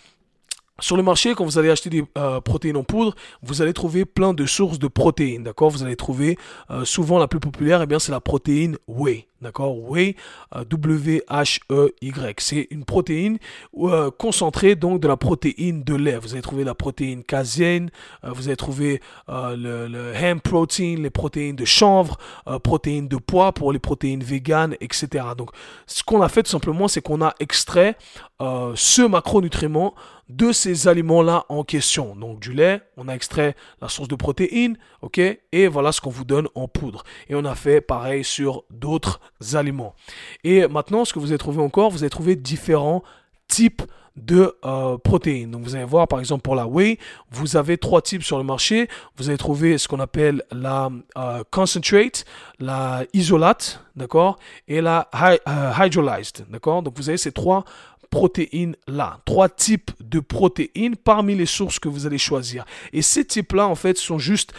sur 0.80 0.98
le 0.98 1.04
marché, 1.04 1.36
quand 1.36 1.46
vous 1.46 1.58
allez 1.58 1.70
acheter 1.70 1.90
des 1.90 2.04
euh, 2.18 2.42
protéines 2.42 2.78
en 2.78 2.84
poudre, 2.84 3.16
vous 3.42 3.62
allez 3.62 3.74
trouver 3.74 4.06
plein 4.06 4.34
de 4.34 4.46
sources 4.46 4.80
de 4.80 4.88
protéines, 4.88 5.44
d'accord? 5.44 5.70
Vous 5.70 5.84
allez 5.84 5.96
trouver 5.96 6.38
euh, 6.70 6.86
souvent 6.86 7.20
la 7.20 7.28
plus 7.28 7.40
populaire, 7.40 7.82
et 7.82 7.84
eh 7.84 7.88
bien 7.88 8.00
c'est 8.00 8.12
la 8.12 8.22
protéine 8.22 8.78
whey. 8.88 9.29
D'accord 9.42 9.78
Whey, 9.90 10.18
euh, 10.54 10.66
W-H-E-Y. 10.66 12.36
C'est 12.40 12.68
une 12.72 12.84
protéine 12.84 13.38
euh, 13.78 14.12
concentrée 14.12 14.76
donc 14.76 15.00
de 15.00 15.08
la 15.08 15.16
protéine 15.16 15.84
de 15.84 15.96
lait. 15.96 16.18
Vous 16.18 16.34
allez 16.34 16.42
trouver 16.42 16.66
la 16.66 16.76
protéine 16.76 17.24
caséine, 17.24 17.90
euh, 18.26 18.32
vous 18.32 18.50
allez 18.50 18.58
trouver 18.58 19.02
le, 19.30 19.88
le, 19.88 20.14
ham 20.14 20.42
protein, 20.42 20.96
les 21.00 21.10
protéines 21.10 21.56
de 21.56 21.64
chanvre, 21.64 22.18
protéines 22.64 23.08
de 23.08 23.16
pois 23.16 23.54
pour 23.54 23.72
les 23.72 23.80
protéines 23.80 24.24
véganes, 24.24 24.76
etc. 24.82 25.26
Donc, 25.38 25.52
ce 25.88 26.04
qu'on 26.04 26.22
a 26.22 26.28
fait 26.28 26.44
tout 26.44 26.52
simplement, 26.52 26.88
c'est 26.88 27.02
qu'on 27.02 27.22
a 27.22 27.34
extrait 27.40 27.96
ce 28.40 29.02
macronutriment 29.02 29.94
de 30.30 30.52
ces 30.52 30.88
aliments-là 30.88 31.46
en 31.50 31.64
question. 31.64 32.16
Donc, 32.16 32.40
du 32.40 32.54
lait, 32.54 32.82
on 32.98 33.08
a 33.08 33.14
extrait 33.14 33.56
la 33.82 33.90
source 33.90 34.08
de 34.08 34.16
protéines, 34.16 34.78
ok 35.02 35.20
Et 35.20 35.68
voilà 35.68 35.92
ce 35.92 36.02
qu'on 36.02 36.12
vous 36.12 36.24
donne 36.24 36.48
en 36.56 36.68
poudre. 36.68 37.04
Et 37.28 37.36
on 37.36 37.46
a 37.46 37.56
fait 37.56 37.82
pareil 37.82 38.24
sur 38.24 38.64
d'autres 38.70 39.20
aliments. 39.54 39.96
Et 40.44 40.68
maintenant, 40.68 41.06
ce 41.06 41.14
que 41.14 41.20
vous 41.20 41.32
avez 41.32 41.38
trouvé 41.38 41.62
encore, 41.62 41.92
vous 41.92 42.04
avez 42.04 42.10
trouvé 42.10 42.36
différents 42.36 43.04
types 43.48 43.84
de 44.16 44.56
euh, 44.66 44.98
protéines. 44.98 45.52
Donc 45.52 45.64
vous 45.64 45.76
allez 45.76 45.86
voir 45.86 46.08
par 46.08 46.20
exemple 46.20 46.42
pour 46.42 46.56
la 46.56 46.68
whey, 46.68 46.98
vous 47.32 47.58
avez 47.58 47.78
trois 47.78 48.02
types 48.02 48.24
sur 48.24 48.38
le 48.38 48.44
marché. 48.44 48.88
Vous 49.18 49.30
allez 49.30 49.38
trouver 49.38 49.78
ce 49.78 49.88
qu'on 49.88 50.00
appelle 50.00 50.44
la 50.52 50.90
euh, 51.18 51.44
concentrate, 51.52 52.26
la 52.60 53.04
isolate, 53.14 53.84
d'accord, 53.96 54.38
et 54.68 54.82
la 54.82 55.10
euh, 55.14 55.72
hydrolyzed, 55.78 56.46
d'accord. 56.50 56.84
Donc 56.84 56.98
vous 56.98 57.10
avez 57.10 57.18
ces 57.18 57.32
trois 57.32 57.64
protéines 58.10 58.76
là, 58.88 59.20
trois 59.26 59.50
types 59.50 59.92
de 60.02 60.20
protéines 60.20 60.96
parmi 60.96 61.36
les 61.36 61.46
sources 61.46 61.80
que 61.80 61.90
vous 61.90 62.08
allez 62.08 62.18
choisir. 62.18 62.66
Et 62.92 63.02
ces 63.02 63.24
types 63.24 63.54
là 63.54 63.68
en 63.68 63.76
fait 63.76 63.98
sont 63.98 64.18
juste 64.18 64.54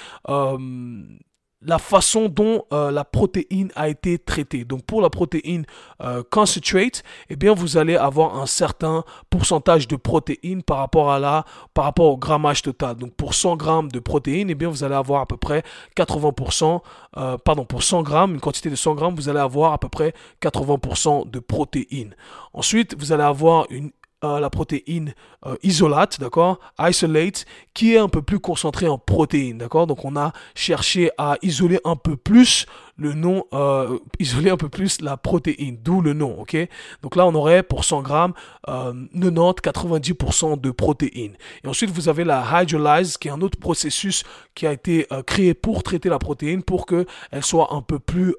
la 1.62 1.79
façon 1.79 2.29
dont 2.29 2.64
euh, 2.73 2.90
la 2.90 3.05
protéine 3.05 3.71
a 3.75 3.88
été 3.88 4.19
traitée. 4.19 4.64
Donc 4.64 4.85
pour 4.85 5.02
la 5.02 5.11
protéine 5.11 5.67
euh, 6.00 6.23
concentrate, 6.31 7.02
eh 7.29 7.37
bien 7.37 7.52
vous 7.52 7.76
allez 7.76 7.97
avoir 7.97 8.40
un 8.40 8.47
certain 8.47 9.05
pourcentage 9.29 9.87
de 9.87 9.97
protéines 9.97 10.62
par 10.62 10.79
rapport 10.79 11.12
à 11.12 11.19
la 11.19 11.45
par 11.75 11.85
rapport 11.85 12.07
au 12.07 12.17
grammage 12.17 12.62
total. 12.62 12.97
Donc 12.97 13.14
pour 13.14 13.35
100 13.35 13.57
grammes 13.57 13.90
de 13.90 13.99
protéines, 13.99 14.49
eh 14.49 14.55
bien 14.55 14.69
vous 14.69 14.85
allez 14.85 14.95
avoir 14.95 15.21
à 15.21 15.26
peu 15.26 15.37
près 15.37 15.62
80%, 15.97 16.81
euh, 17.19 17.37
pardon 17.37 17.64
pour 17.64 17.83
100 17.83 18.02
grammes, 18.02 18.35
une 18.35 18.40
quantité 18.40 18.71
de 18.71 18.76
100 18.76 18.95
grammes, 18.95 19.14
vous 19.14 19.29
allez 19.29 19.38
avoir 19.38 19.73
à 19.75 19.79
peu 19.79 19.88
près 19.88 20.14
80% 20.40 21.31
de 21.31 21.38
protéines. 21.40 22.17
Ensuite, 22.55 22.97
vous 22.99 23.12
allez 23.12 23.23
avoir 23.23 23.67
une 23.71 23.90
la 24.23 24.50
protéine 24.50 25.15
euh, 25.47 25.57
isolate, 25.62 26.21
d'accord, 26.21 26.61
isolate, 26.79 27.47
qui 27.75 27.95
est 27.95 27.99
un 27.99 28.09
peu 28.09 28.23
plus 28.23 28.41
concentrée 28.41 28.89
en 28.89 28.99
protéines, 28.99 29.59
d'accord. 29.59 29.87
Donc 29.87 30.05
on 30.05 30.17
a 30.17 30.33
cherché 30.55 31.11
à 31.19 31.37
isoler 31.43 31.79
un 31.85 31.97
peu 31.97 32.17
plus 32.17 32.67
le 33.00 33.14
nom, 33.14 33.45
euh, 33.54 33.99
isoler 34.19 34.50
un 34.50 34.59
peu 34.59 34.69
plus 34.69 35.00
la 35.00 35.16
protéine, 35.16 35.78
d'où 35.83 36.02
le 36.02 36.12
nom, 36.12 36.38
ok? 36.38 36.57
Donc 37.02 37.16
là, 37.16 37.26
on 37.26 37.35
aurait 37.35 37.62
pour 37.62 37.85
100 37.85 38.02
grammes 38.02 38.35
90-90% 38.69 40.52
euh, 40.52 40.57
de 40.57 40.71
protéines. 40.71 41.33
Et 41.64 41.69
ensuite, 41.69 41.90
vous 41.90 42.11
avez 42.11 42.25
la 42.25 42.45
hydrolyse, 42.62 43.16
qui 43.16 43.28
est 43.28 43.30
un 43.30 43.40
autre 43.40 43.59
processus 43.59 44.23
qui 44.54 44.66
a 44.66 44.73
été 44.73 45.07
euh, 45.12 45.23
créé 45.23 45.54
pour 45.54 45.83
traiter 45.83 46.11
la 46.11 46.19
protéine, 46.19 46.62
pour 46.62 46.85
qu'elle 46.85 47.07
soit 47.40 47.73
un 47.75 47.80
peu 47.80 47.99
plus 47.99 48.35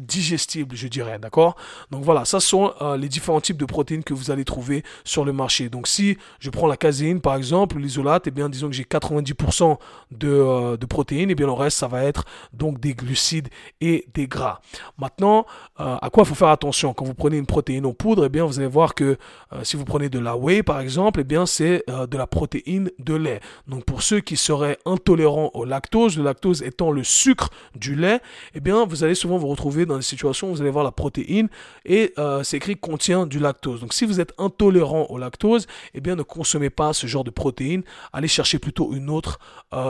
digestible, 0.00 0.76
je 0.76 0.86
dirais, 0.86 1.18
d'accord? 1.18 1.56
Donc 1.90 2.04
voilà, 2.04 2.24
ça 2.24 2.38
sont 2.38 2.72
les 2.96 3.08
différents 3.08 3.40
types 3.40 3.56
de 3.56 3.64
protéines 3.64 4.04
que 4.04 4.14
vous 4.14 4.30
allez 4.30 4.44
trouver 4.44 4.84
sur 5.02 5.24
le 5.24 5.32
marché. 5.32 5.68
Donc 5.68 5.88
si 5.88 6.16
je 6.38 6.50
prends 6.50 6.68
la 6.68 6.76
caséine, 6.76 7.20
par 7.20 7.34
exemple, 7.34 7.78
l'isolate, 7.78 8.26
et 8.26 8.28
eh 8.28 8.30
bien, 8.30 8.48
disons 8.48 8.68
que 8.68 8.74
j'ai 8.74 8.84
90% 8.84 9.78
de, 10.12 10.76
de 10.76 10.86
protéines, 10.86 11.30
et 11.30 11.32
eh 11.32 11.34
bien 11.34 11.46
le 11.46 11.52
reste, 11.52 11.78
ça 11.78 11.88
va 11.88 12.04
être 12.04 12.24
donc 12.52 12.78
des 12.78 12.94
glucides 12.94 13.48
et 13.80 14.06
des 14.14 14.26
gras. 14.26 14.60
Maintenant, 14.98 15.46
euh, 15.80 15.96
à 16.00 16.10
quoi 16.10 16.24
faut 16.24 16.34
faire 16.34 16.48
attention 16.48 16.94
quand 16.94 17.04
vous 17.04 17.14
prenez 17.14 17.36
une 17.36 17.46
protéine 17.46 17.86
en 17.86 17.92
poudre? 17.92 18.24
Eh 18.26 18.28
bien, 18.28 18.44
vous 18.44 18.58
allez 18.58 18.68
voir 18.68 18.94
que 18.94 19.16
euh, 19.52 19.64
si 19.64 19.76
vous 19.76 19.84
prenez 19.84 20.08
de 20.08 20.18
la 20.18 20.36
whey, 20.36 20.62
par 20.62 20.80
exemple, 20.80 21.20
eh 21.20 21.24
bien, 21.24 21.46
c'est 21.46 21.82
euh, 21.90 22.06
de 22.06 22.16
la 22.16 22.26
protéine 22.26 22.90
de 22.98 23.14
lait. 23.14 23.40
Donc, 23.66 23.84
pour 23.84 24.02
ceux 24.02 24.20
qui 24.20 24.36
seraient 24.36 24.78
intolérants 24.86 25.50
au 25.54 25.64
lactose, 25.64 26.16
le 26.16 26.24
lactose 26.24 26.62
étant 26.62 26.90
le 26.90 27.04
sucre 27.04 27.50
du 27.74 27.94
lait, 27.94 28.20
eh 28.54 28.60
bien, 28.60 28.84
vous 28.84 29.04
allez 29.04 29.14
souvent 29.14 29.38
vous 29.38 29.48
retrouver 29.48 29.86
dans 29.86 29.96
des 29.96 30.02
situations 30.02 30.50
où 30.50 30.54
vous 30.54 30.60
allez 30.60 30.70
voir 30.70 30.84
la 30.84 30.92
protéine 30.92 31.48
et 31.84 32.14
c'est 32.42 32.56
écrit 32.56 32.76
contient 32.76 33.26
du 33.26 33.38
lactose. 33.38 33.80
Donc, 33.80 33.92
si 33.92 34.04
vous 34.04 34.20
êtes 34.20 34.32
intolérant 34.38 35.06
au 35.10 35.18
lactose, 35.18 35.66
eh 35.94 36.00
bien, 36.00 36.16
ne 36.16 36.22
consommez 36.22 36.70
pas 36.70 36.92
ce 36.92 37.06
genre 37.06 37.24
de 37.24 37.30
protéines. 37.30 37.82
Allez 38.12 38.28
chercher 38.28 38.58
plutôt 38.58 38.92
une 38.94 39.10
autre 39.10 39.38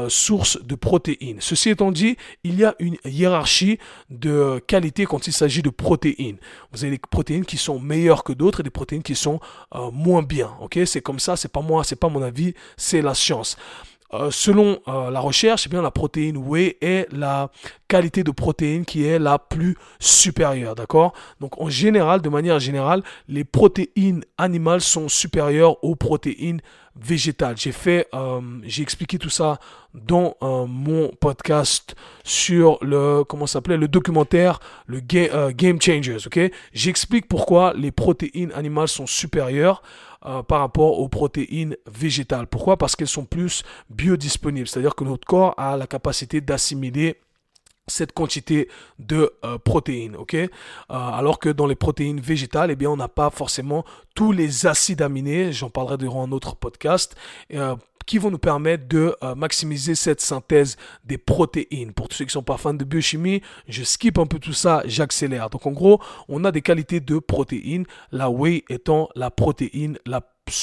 source 0.09 0.63
de 0.63 0.75
protéines. 0.75 1.39
Ceci 1.41 1.71
étant 1.71 1.93
dit, 1.93 2.17
il 2.43 2.59
y 2.59 2.65
a 2.65 2.75
une 2.79 2.97
hiérarchie 3.05 3.79
de 4.11 4.63
qualité 4.67 5.05
quand 5.05 5.27
il 5.27 5.33
s'agit 5.33 5.63
de 5.63 5.71
protéines. 5.71 6.39
Vous 6.73 6.85
avez 6.85 6.93
des 6.93 6.99
protéines 6.99 7.45
qui 7.45 7.57
sont 7.57 7.79
meilleures 7.79 8.25
que 8.25 8.33
d'autres 8.33 8.61
et 8.61 8.63
des 8.63 8.71
protéines 8.71 9.03
qui 9.03 9.15
sont 9.15 9.41
euh, 9.75 9.91
moins 9.91 10.23
bien. 10.23 10.51
Ok, 10.61 10.79
c'est 10.87 11.01
comme 11.01 11.19
ça. 11.19 11.37
C'est 11.37 11.53
pas 11.53 11.61
moi, 11.61 11.85
c'est 11.85 11.97
pas 11.97 12.09
mon 12.09 12.23
avis, 12.23 12.55
c'est 12.77 13.03
la 13.03 13.15
science. 13.15 13.57
Euh, 14.13 14.31
selon 14.31 14.79
euh, 14.87 15.11
la 15.11 15.19
recherche, 15.19 15.65
eh 15.67 15.69
bien, 15.69 15.83
la 15.83 15.91
protéine 15.91 16.37
whey 16.37 16.77
est 16.81 17.09
la 17.13 17.51
qualité 17.89 18.23
de 18.23 18.31
protéine 18.31 18.85
qui 18.85 19.05
est 19.05 19.19
la 19.19 19.39
plus 19.39 19.77
supérieure, 19.99 20.75
d'accord? 20.75 21.15
Donc 21.41 21.61
en 21.61 21.69
général, 21.69 22.21
de 22.21 22.29
manière 22.29 22.61
générale, 22.61 23.03
les 23.29 23.45
protéines 23.45 24.23
animales 24.39 24.83
sont 24.83 25.09
supérieures 25.09 25.83
aux 25.83 25.97
protéines 25.97 26.61
végétales. 26.97 27.57
J'ai 27.57 27.73
fait, 27.73 28.07
euh, 28.15 28.41
j'ai 28.63 28.83
expliqué 28.83 29.19
tout 29.19 29.31
ça 29.31 29.59
dans 29.95 30.37
mon 30.41 31.11
podcast 31.21 31.95
sur 32.25 32.79
le, 32.83 33.23
comment 33.23 33.47
s'appelait, 33.47 33.77
le 33.77 33.87
documentaire, 33.87 34.59
le 34.87 34.99
Game 34.99 35.81
Changers, 35.81 36.27
ok? 36.27 36.41
J'explique 36.73 37.29
pourquoi 37.29 37.75
les 37.75 37.93
protéines 37.93 38.51
animales 38.55 38.89
sont 38.89 39.07
supérieures 39.07 39.83
euh, 40.27 40.43
par 40.43 40.61
rapport 40.61 41.01
aux 41.01 41.09
protéines 41.09 41.77
végétales. 41.87 42.47
Pourquoi? 42.47 42.77
Parce 42.77 42.97
qu'elles 42.97 43.09
sont 43.09 43.25
plus 43.27 43.63
biodisponibles, 43.91 44.67
c'est-à-dire 44.67 44.95
que 44.95 45.05
notre 45.05 45.27
corps 45.27 45.55
a 45.59 45.77
la 45.77 45.87
capacité 45.87 46.41
d'assimiler 46.41 47.21
cette 47.87 48.13
quantité 48.13 48.69
de 48.99 49.35
euh, 49.45 49.59
protéines, 49.59 50.17
ok? 50.17 50.35
Euh, 50.35 50.49
Alors 50.89 51.39
que 51.39 51.51
dans 51.51 51.67
les 51.67 51.75
protéines 51.75 52.21
végétales, 52.21 52.71
eh 52.71 52.77
bien, 52.77 52.91
on 52.91 52.97
n'a 52.97 53.09
pas 53.09 53.31
forcément 53.31 53.85
tous 54.15 54.33
les 54.33 54.67
acides 54.67 55.03
aminés. 55.03 55.53
J'en 55.53 55.69
parlerai 55.69 55.99
durant 55.99 56.27
un 56.27 56.33
autre 56.33 56.57
podcast 56.57 57.15
qui 58.07 58.19
vont 58.19 58.31
nous 58.31 58.39
permettre 58.39 58.87
de 58.89 59.15
euh, 59.23 59.35
maximiser 59.35 59.95
cette 59.95 60.21
synthèse 60.21 60.77
des 61.05 61.19
protéines. 61.19 61.93
Pour 61.93 62.09
tous 62.09 62.17
ceux 62.17 62.25
qui 62.25 62.33
sont 62.33 62.43
pas 62.43 62.57
fans 62.57 62.75
de 62.75 62.85
biochimie, 62.85 63.43
je 63.69 63.83
skip 63.85 64.19
un 64.19 64.27
peu 64.27 64.39
tout 64.39 64.53
ça, 64.53 64.83
j'accélère. 64.87 65.51
Donc 65.51 65.67
en 65.67 65.73
gros, 65.73 66.01
on 66.29 66.45
a 66.45 66.53
des 66.53 66.63
qualités 66.63 67.01
de 67.01 67.19
protéines, 67.19 67.87
la 68.13 68.31
whey 68.31 68.65
étant 68.69 69.09
la 69.15 69.31
protéine 69.31 69.99
la 70.07 70.21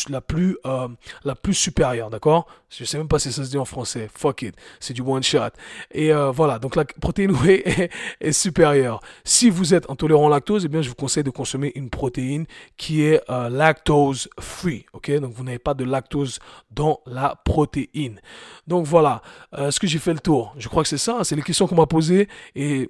la 0.10 0.22
plus, 0.22 0.58
euh, 0.66 0.88
la 1.24 1.36
plus 1.36 1.54
supérieure, 1.54 2.10
d'accord? 2.10 2.48
Je 2.70 2.84
sais 2.84 2.98
même 2.98 3.08
pas 3.08 3.20
si 3.20 3.32
ça 3.32 3.44
se 3.44 3.50
dit 3.50 3.58
en 3.58 3.66
français. 3.66 4.10
Fuck 4.14 4.44
it. 4.44 4.56
C'est 4.80 4.94
du 4.94 5.02
one 5.02 5.24
shot. 5.24 5.50
Et 5.92 6.14
euh, 6.14 6.32
voilà, 6.32 6.60
donc 6.60 6.76
la 6.76 6.86
protéine 6.86 7.32
whey 7.44 7.90
est, 8.20 8.32
supérieure. 8.32 9.02
Si 9.24 9.50
vous 9.50 9.74
êtes 9.74 9.90
intolérant 9.90 10.28
au 10.28 10.30
lactose, 10.30 10.66
eh 10.66 10.68
bien, 10.68 10.82
je 10.82 10.90
vous 10.90 10.96
conseille 10.96 11.24
de 11.24 11.30
consommer 11.30 11.72
une 11.76 11.90
protéine 11.90 12.46
qui 12.78 13.04
est 13.04 13.22
euh, 13.30 13.50
lactose 13.50 14.30
free, 14.40 14.86
ok? 14.94 15.12
Donc 15.20 15.34
vous 15.34 15.44
n'avez 15.44 15.60
pas 15.60 15.74
de 15.74 15.84
lactose 15.84 16.40
dans 16.70 17.02
la 17.06 17.36
protéine. 17.44 18.22
Donc 18.68 18.86
voilà, 18.86 19.22
est-ce 19.58 19.80
que 19.80 19.88
j'ai 19.88 20.00
fait 20.00 20.14
le 20.14 20.20
tour? 20.20 20.54
Je 20.58 20.68
crois 20.70 20.84
que 20.84 20.90
c'est 20.90 20.98
ça. 20.98 21.20
C'est 21.24 21.36
les 21.36 21.42
questions 21.42 21.68
qu'on 21.68 21.76
m'a 21.76 21.88
posées 21.88 22.28
et 22.56 22.90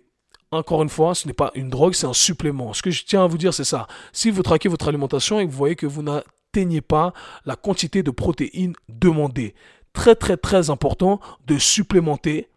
encore 0.51 0.83
une 0.83 0.89
fois, 0.89 1.15
ce 1.15 1.27
n'est 1.27 1.33
pas 1.33 1.51
une 1.55 1.69
drogue, 1.69 1.93
c'est 1.93 2.07
un 2.07 2.13
supplément. 2.13 2.73
Ce 2.73 2.81
que 2.81 2.91
je 2.91 3.05
tiens 3.05 3.23
à 3.23 3.27
vous 3.27 3.37
dire, 3.37 3.53
c'est 3.53 3.63
ça. 3.63 3.87
Si 4.11 4.29
vous 4.29 4.43
traquez 4.43 4.67
votre 4.67 4.87
alimentation 4.89 5.39
et 5.39 5.45
que 5.45 5.51
vous 5.51 5.57
voyez 5.57 5.75
que 5.75 5.85
vous 5.85 6.03
n'avez 6.03 6.23
n'atteignez 6.51 6.81
pas 6.81 7.13
la 7.45 7.55
quantité 7.55 8.03
de 8.03 8.11
protéines 8.11 8.73
demandée. 8.89 9.55
Très 9.93 10.15
très 10.15 10.37
très 10.37 10.69
important 10.69 11.19
de 11.47 11.57
supplémenter 11.57 12.49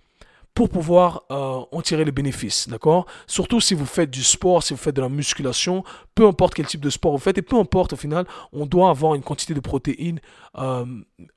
pour 0.53 0.69
pouvoir 0.69 1.25
euh, 1.31 1.61
en 1.73 1.83
tirer 1.83 2.05
les 2.05 2.13
bénéfices, 2.13 2.69
d'accord? 2.69 3.07
Surtout 3.27 3.61
si 3.61 3.75
vous 3.75 3.87
faites 3.87 4.11
du 4.11 4.23
sport, 4.23 4.63
si 4.63 4.73
vous 4.73 4.79
faites 4.79 4.95
de 4.95 5.01
la 5.01 5.09
musculation, 5.09 5.83
peu 6.15 6.27
importe 6.27 6.55
quel 6.55 6.67
type 6.67 6.81
de 6.81 6.91
sport 6.91 7.13
vous 7.13 7.19
faites, 7.19 7.39
et 7.39 7.43
peu 7.43 7.57
importe 7.59 7.95
au 7.95 7.97
final, 7.97 8.27
on 8.53 8.67
doit 8.67 8.91
avoir 8.91 9.15
une 9.15 9.23
quantité 9.23 9.55
de 9.55 9.61
protéines 9.61 10.21
euh, 10.57 10.85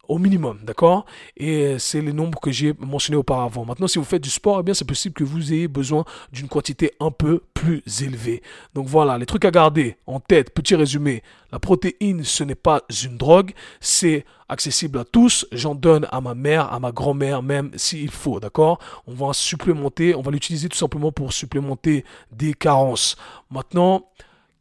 au 0.08 0.20
minimum, 0.20 0.60
d'accord? 0.64 1.06
Et 1.36 1.80
c'est 1.80 2.02
les 2.02 2.14
nombres 2.14 2.40
que 2.40 2.52
j'ai 2.52 2.74
mentionnés 2.80 3.18
auparavant. 3.18 3.66
Maintenant, 3.66 3.88
si 3.88 3.98
vous 3.98 4.06
faites 4.06 4.24
du 4.24 4.30
sport, 4.30 4.60
eh 4.60 4.64
bien 4.64 4.74
c'est 4.74 4.86
possible 4.88 5.16
que 5.16 5.24
vous 5.24 5.52
ayez 5.52 5.68
besoin 5.68 6.06
d'une 6.32 6.48
quantité 6.48 6.94
un 7.00 7.12
peu 7.12 7.42
plus 7.54 7.84
élevée. 8.02 8.44
Donc 8.74 8.88
voilà, 8.88 9.18
les 9.18 9.26
trucs 9.26 9.46
à 9.46 9.52
garder 9.52 9.98
en 10.06 10.20
tête, 10.20 10.54
petit 10.54 10.76
résumé, 10.76 11.24
la 11.52 11.60
protéine, 11.60 12.24
ce 12.24 12.44
n'est 12.44 12.56
pas 12.56 12.82
une 13.04 13.18
drogue, 13.18 13.54
c'est 13.80 14.26
accessible 14.50 15.00
à 15.00 15.06
tous. 15.06 15.48
J'en 15.52 15.76
donne 15.76 16.08
à 16.12 16.22
ma 16.22 16.36
mère, 16.36 16.72
à 16.72 16.80
ma 16.80 16.92
grand-mère 16.92 17.42
même 17.42 17.72
s'il 17.76 18.12
faut, 18.12 18.40
d'accord? 18.40 18.80
On 19.08 19.14
va 19.14 19.34
supplémenter, 19.34 20.14
on 20.14 20.22
va 20.22 20.32
l'utiliser 20.32 20.70
tout 20.70 20.78
simplement 20.78 21.12
pour 21.12 21.34
supplémenter 21.34 22.06
des 22.32 22.54
carences. 22.54 23.16
Maintenant, 23.50 24.06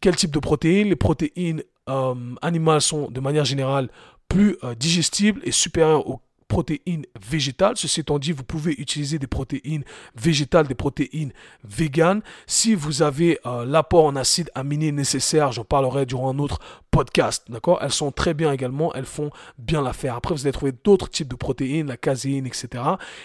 quel 0.00 0.16
type 0.16 0.30
de 0.30 0.38
protéines 0.38 0.88
Les 0.88 0.96
protéines 0.96 1.62
euh, 1.88 2.14
animales 2.42 2.80
sont 2.80 3.10
de 3.10 3.20
manière 3.20 3.44
générale 3.44 3.88
plus 4.28 4.56
euh, 4.64 4.74
digestibles 4.74 5.40
et 5.44 5.52
supérieures 5.52 6.08
aux 6.08 6.20
protéines 6.48 7.06
végétales. 7.28 7.76
Ceci 7.76 8.00
étant 8.00 8.18
dit, 8.18 8.32
vous 8.32 8.44
pouvez 8.44 8.72
utiliser 8.72 9.18
des 9.18 9.26
protéines 9.26 9.84
végétales, 10.14 10.66
des 10.66 10.74
protéines 10.74 11.32
véganes. 11.64 12.22
Si 12.46 12.74
vous 12.74 13.02
avez 13.02 13.38
euh, 13.46 13.64
l'apport 13.64 14.04
en 14.04 14.16
acides 14.16 14.50
aminés 14.54 14.92
nécessaire, 14.92 15.52
j'en 15.52 15.64
parlerai 15.64 16.06
durant 16.06 16.32
un 16.32 16.38
autre 16.38 16.60
podcast, 16.96 17.44
d'accord? 17.50 17.78
Elles 17.82 17.92
sont 17.92 18.10
très 18.10 18.32
bien 18.32 18.50
également, 18.52 18.90
elles 18.94 19.04
font 19.04 19.28
bien 19.58 19.82
l'affaire. 19.82 20.16
Après, 20.16 20.34
vous 20.34 20.46
allez 20.46 20.52
trouver 20.52 20.72
d'autres 20.82 21.10
types 21.10 21.28
de 21.28 21.34
protéines, 21.34 21.88
la 21.88 21.98
caséine, 21.98 22.46
etc. 22.46 22.82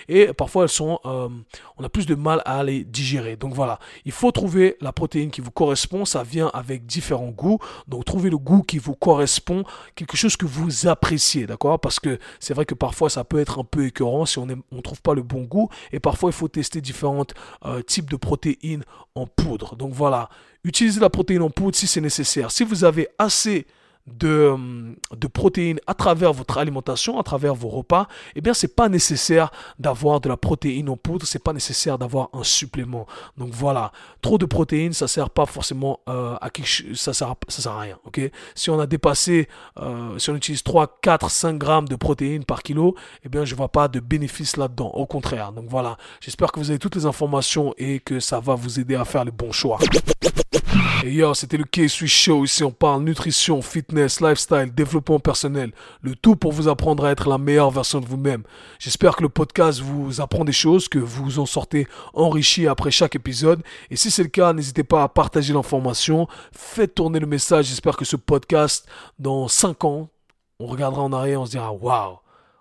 Et 0.10 0.34
parfois, 0.34 0.64
elles 0.64 0.70
sont, 0.70 1.00
euh, 1.06 1.30
on 1.78 1.84
a 1.86 1.88
plus 1.88 2.06
de 2.06 2.16
mal 2.16 2.42
à 2.44 2.66
les 2.66 2.84
digérer. 2.84 3.38
Donc 3.38 3.54
voilà, 3.54 3.80
il 4.04 4.12
faut 4.12 4.30
trouver 4.34 4.76
la 4.82 4.92
protéine 4.92 5.32
qui 5.32 5.40
vous 5.40 5.52
correspond. 5.52 6.04
Ça 6.04 6.22
vient 6.22 6.52
avec 6.54 6.86
différents 6.86 7.30
goûts. 7.30 7.60
Donc 7.88 8.04
trouvez 8.04 8.30
le 8.30 8.38
goût 8.38 8.62
qui 8.62 8.78
vous 8.78 8.94
correspond, 8.94 9.64
quelque 9.96 10.18
chose 10.18 10.36
que 10.36 10.46
vous 10.46 10.88
appréciez, 10.88 11.48
d'accord? 11.48 11.80
Parce 11.80 12.02
que 12.02 12.20
c'est 12.42 12.54
vrai 12.54 12.66
que 12.66 12.76
parfois, 12.76 13.10
ça 13.10 13.24
peut 13.24 13.40
être 13.40 13.58
un 13.58 13.64
peu 13.64 13.86
écœurant 13.86 14.26
si 14.26 14.38
on 14.38 14.48
ne 14.48 14.82
trouve 14.82 15.02
pas 15.02 15.14
le 15.14 15.24
bon 15.24 15.44
goût. 15.44 15.70
Et 15.94 16.02
parfois, 16.02 16.30
il 16.30 16.34
faut 16.34 16.50
tester 16.50 16.82
différents 16.82 17.26
euh, 17.66 17.82
types 17.82 18.10
de 18.10 18.18
protéines 18.18 18.84
en 19.16 19.28
poudre. 19.28 19.76
Donc 19.76 19.94
voilà, 19.94 20.30
utilisez 20.64 21.00
la 21.00 21.10
protéine 21.10 21.42
en 21.42 21.50
poudre 21.50 21.76
si 21.76 21.88
c'est 21.88 22.02
nécessaire. 22.02 22.52
Si 22.52 22.64
vous 22.64 22.84
avez 22.84 23.08
assez 23.18 23.66
de, 24.08 24.56
de, 25.16 25.28
protéines 25.28 25.80
à 25.88 25.94
travers 25.94 26.34
votre 26.34 26.58
alimentation, 26.58 27.20
à 27.20 27.24
travers 27.24 27.54
vos 27.56 27.70
repas, 27.70 28.08
eh 28.36 28.42
bien, 28.42 28.54
c'est 28.54 28.76
pas 28.76 28.90
nécessaire 28.90 29.52
d'avoir 29.80 30.22
de 30.22 30.30
la 30.30 30.38
protéine 30.38 30.90
en 30.90 30.98
poudre, 30.98 31.26
c'est 31.26 31.44
pas 31.44 31.54
nécessaire 31.54 31.98
d'avoir 31.98 32.30
un 32.34 32.44
supplément. 32.44 33.06
Donc 33.38 33.52
voilà, 33.52 33.92
trop 34.22 34.38
de 34.38 34.46
protéines, 34.46 34.94
ça 34.94 35.08
sert 35.08 35.30
pas 35.30 35.46
forcément 35.46 36.00
euh, 36.10 36.36
à 36.42 36.50
quelque 36.50 36.96
ça 36.96 37.14
sert, 37.14 37.36
ça 37.48 37.62
sert 37.62 37.72
à 37.72 37.80
rien, 37.80 37.98
ok? 38.06 38.20
Si 38.56 38.70
on 38.70 38.80
a 38.80 38.88
dépassé, 38.88 39.48
euh, 39.80 40.18
si 40.18 40.30
on 40.30 40.36
utilise 40.36 40.64
3, 40.64 41.00
4, 41.02 41.30
5 41.30 41.58
grammes 41.58 41.88
de 41.88 41.96
protéines 41.96 42.44
par 42.44 42.64
kilo, 42.64 42.96
eh 43.24 43.30
bien, 43.30 43.46
je 43.46 43.56
vois 43.56 43.70
pas 43.70 43.88
de 43.88 44.00
bénéfice 44.00 44.58
là-dedans. 44.58 44.90
Au 44.90 45.06
contraire. 45.06 45.52
Donc 45.52 45.66
voilà, 45.70 45.98
j'espère 46.20 46.52
que 46.52 46.60
vous 46.60 46.70
avez 46.70 46.80
toutes 46.80 46.96
les 46.96 47.06
informations 47.06 47.74
et 47.78 48.00
que 48.00 48.20
ça 48.20 48.40
va 48.40 48.56
vous 48.56 48.80
aider 48.80 48.96
à 48.96 49.06
faire 49.06 49.26
les 49.26 49.32
bons 49.32 49.52
choix. 49.52 49.80
Et 51.04 51.12
yo, 51.14 51.34
c'était 51.34 51.58
le 51.58 51.64
K-Swiss 51.64 52.12
Show. 52.12 52.46
Ici, 52.46 52.64
on 52.64 52.72
parle 52.72 53.04
nutrition, 53.04 53.62
fitness, 53.62 54.22
lifestyle, 54.22 54.72
développement 54.74 55.20
personnel. 55.20 55.72
Le 56.02 56.16
tout 56.16 56.36
pour 56.36 56.52
vous 56.52 56.68
apprendre 56.68 57.06
à 57.06 57.12
être 57.12 57.28
la 57.28 57.38
meilleure 57.38 57.72
version 57.72 58.00
de 58.00 58.06
vous-même. 58.06 58.44
J'espère 58.78 59.16
que 59.16 59.24
le 59.24 59.30
podcast 59.30 59.80
vous 59.80 60.22
apprend 60.22 60.46
des 60.46 60.52
choses, 60.52 60.88
que 60.88 61.00
vous 61.00 61.40
en 61.40 61.46
sortez 61.46 61.88
enrichi 62.14 62.68
après 62.68 62.92
chaque 62.92 63.16
épisode. 63.16 63.64
Et 63.90 63.96
si 63.96 64.12
c'est 64.12 64.24
le 64.24 64.30
cas, 64.30 64.54
n'hésitez 64.54 64.84
pas 64.84 65.04
à 65.04 65.10
partager 65.10 65.54
l'information. 65.54 66.28
Faites 66.52 66.96
tourner 66.96 67.20
le 67.20 67.28
message. 67.28 67.66
J'espère 67.66 67.98
que 67.98 68.06
ce 68.06 68.16
podcast, 68.16 68.88
dans 69.18 69.48
5 69.48 69.84
ans, 69.84 70.10
on 70.60 70.68
regardera 70.68 71.02
en 71.02 71.14
arrière, 71.14 71.42
on 71.42 71.46
se 71.46 71.52
dira, 71.52 71.74
waouh, 71.74 72.18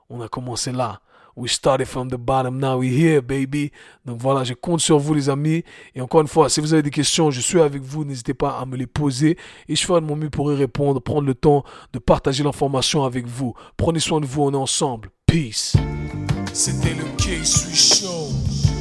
on 0.09 0.23
a 0.23 0.29
commencé 0.29 0.73
là. 0.73 1.01
We 1.41 1.49
started 1.49 1.87
from 1.87 2.11
the 2.11 2.19
bottom, 2.19 2.59
now 2.59 2.79
we're 2.79 2.93
here, 2.93 3.23
baby. 3.23 3.73
Donc 4.05 4.21
voilà, 4.21 4.45
je 4.45 4.53
compte 4.53 4.81
sur 4.83 4.99
vous, 4.99 5.15
les 5.15 5.31
amis. 5.31 5.65
Et 5.95 6.03
encore 6.03 6.21
une 6.21 6.29
fois, 6.29 6.51
si 6.51 6.61
vous 6.61 6.75
avez 6.75 6.83
des 6.83 6.91
questions, 6.91 7.31
je 7.31 7.41
suis 7.41 7.59
avec 7.61 7.83
vous. 7.83 8.05
N'hésitez 8.05 8.35
pas 8.35 8.59
à 8.61 8.67
me 8.67 8.77
les 8.77 8.87
poser 8.87 9.39
et 9.67 9.75
je 9.75 9.87
ferai 9.87 10.03
de 10.03 10.07
mon 10.07 10.17
mieux 10.17 10.29
pour 10.29 10.53
y 10.53 10.55
répondre. 10.55 11.01
Prendre 11.01 11.27
le 11.27 11.35
temps 11.35 11.65
de 11.95 11.99
partager 11.99 12.45
l'information 12.45 13.05
avec 13.05 13.27
vous. 13.27 13.55
Prenez 13.79 14.01
soin 14.01 14.21
de 14.21 14.27
vous, 14.27 14.43
on 14.43 14.53
est 14.53 14.57
ensemble. 14.57 15.09
Peace. 15.25 15.77
C'était 16.53 16.95
le 16.95 17.05
K-Swiss 17.17 18.01
Show. 18.01 18.29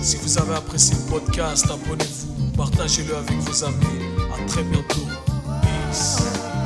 Si 0.02 0.18
vous 0.18 0.38
avez 0.38 0.56
apprécié 0.56 0.98
le 0.98 1.12
podcast, 1.12 1.66
abonnez-vous, 1.66 2.52
partagez-le 2.58 3.16
avec 3.16 3.38
vos 3.38 3.64
amis. 3.64 4.04
À 4.34 4.46
très 4.48 4.64
bientôt. 4.64 5.08
Peace. 5.62 6.59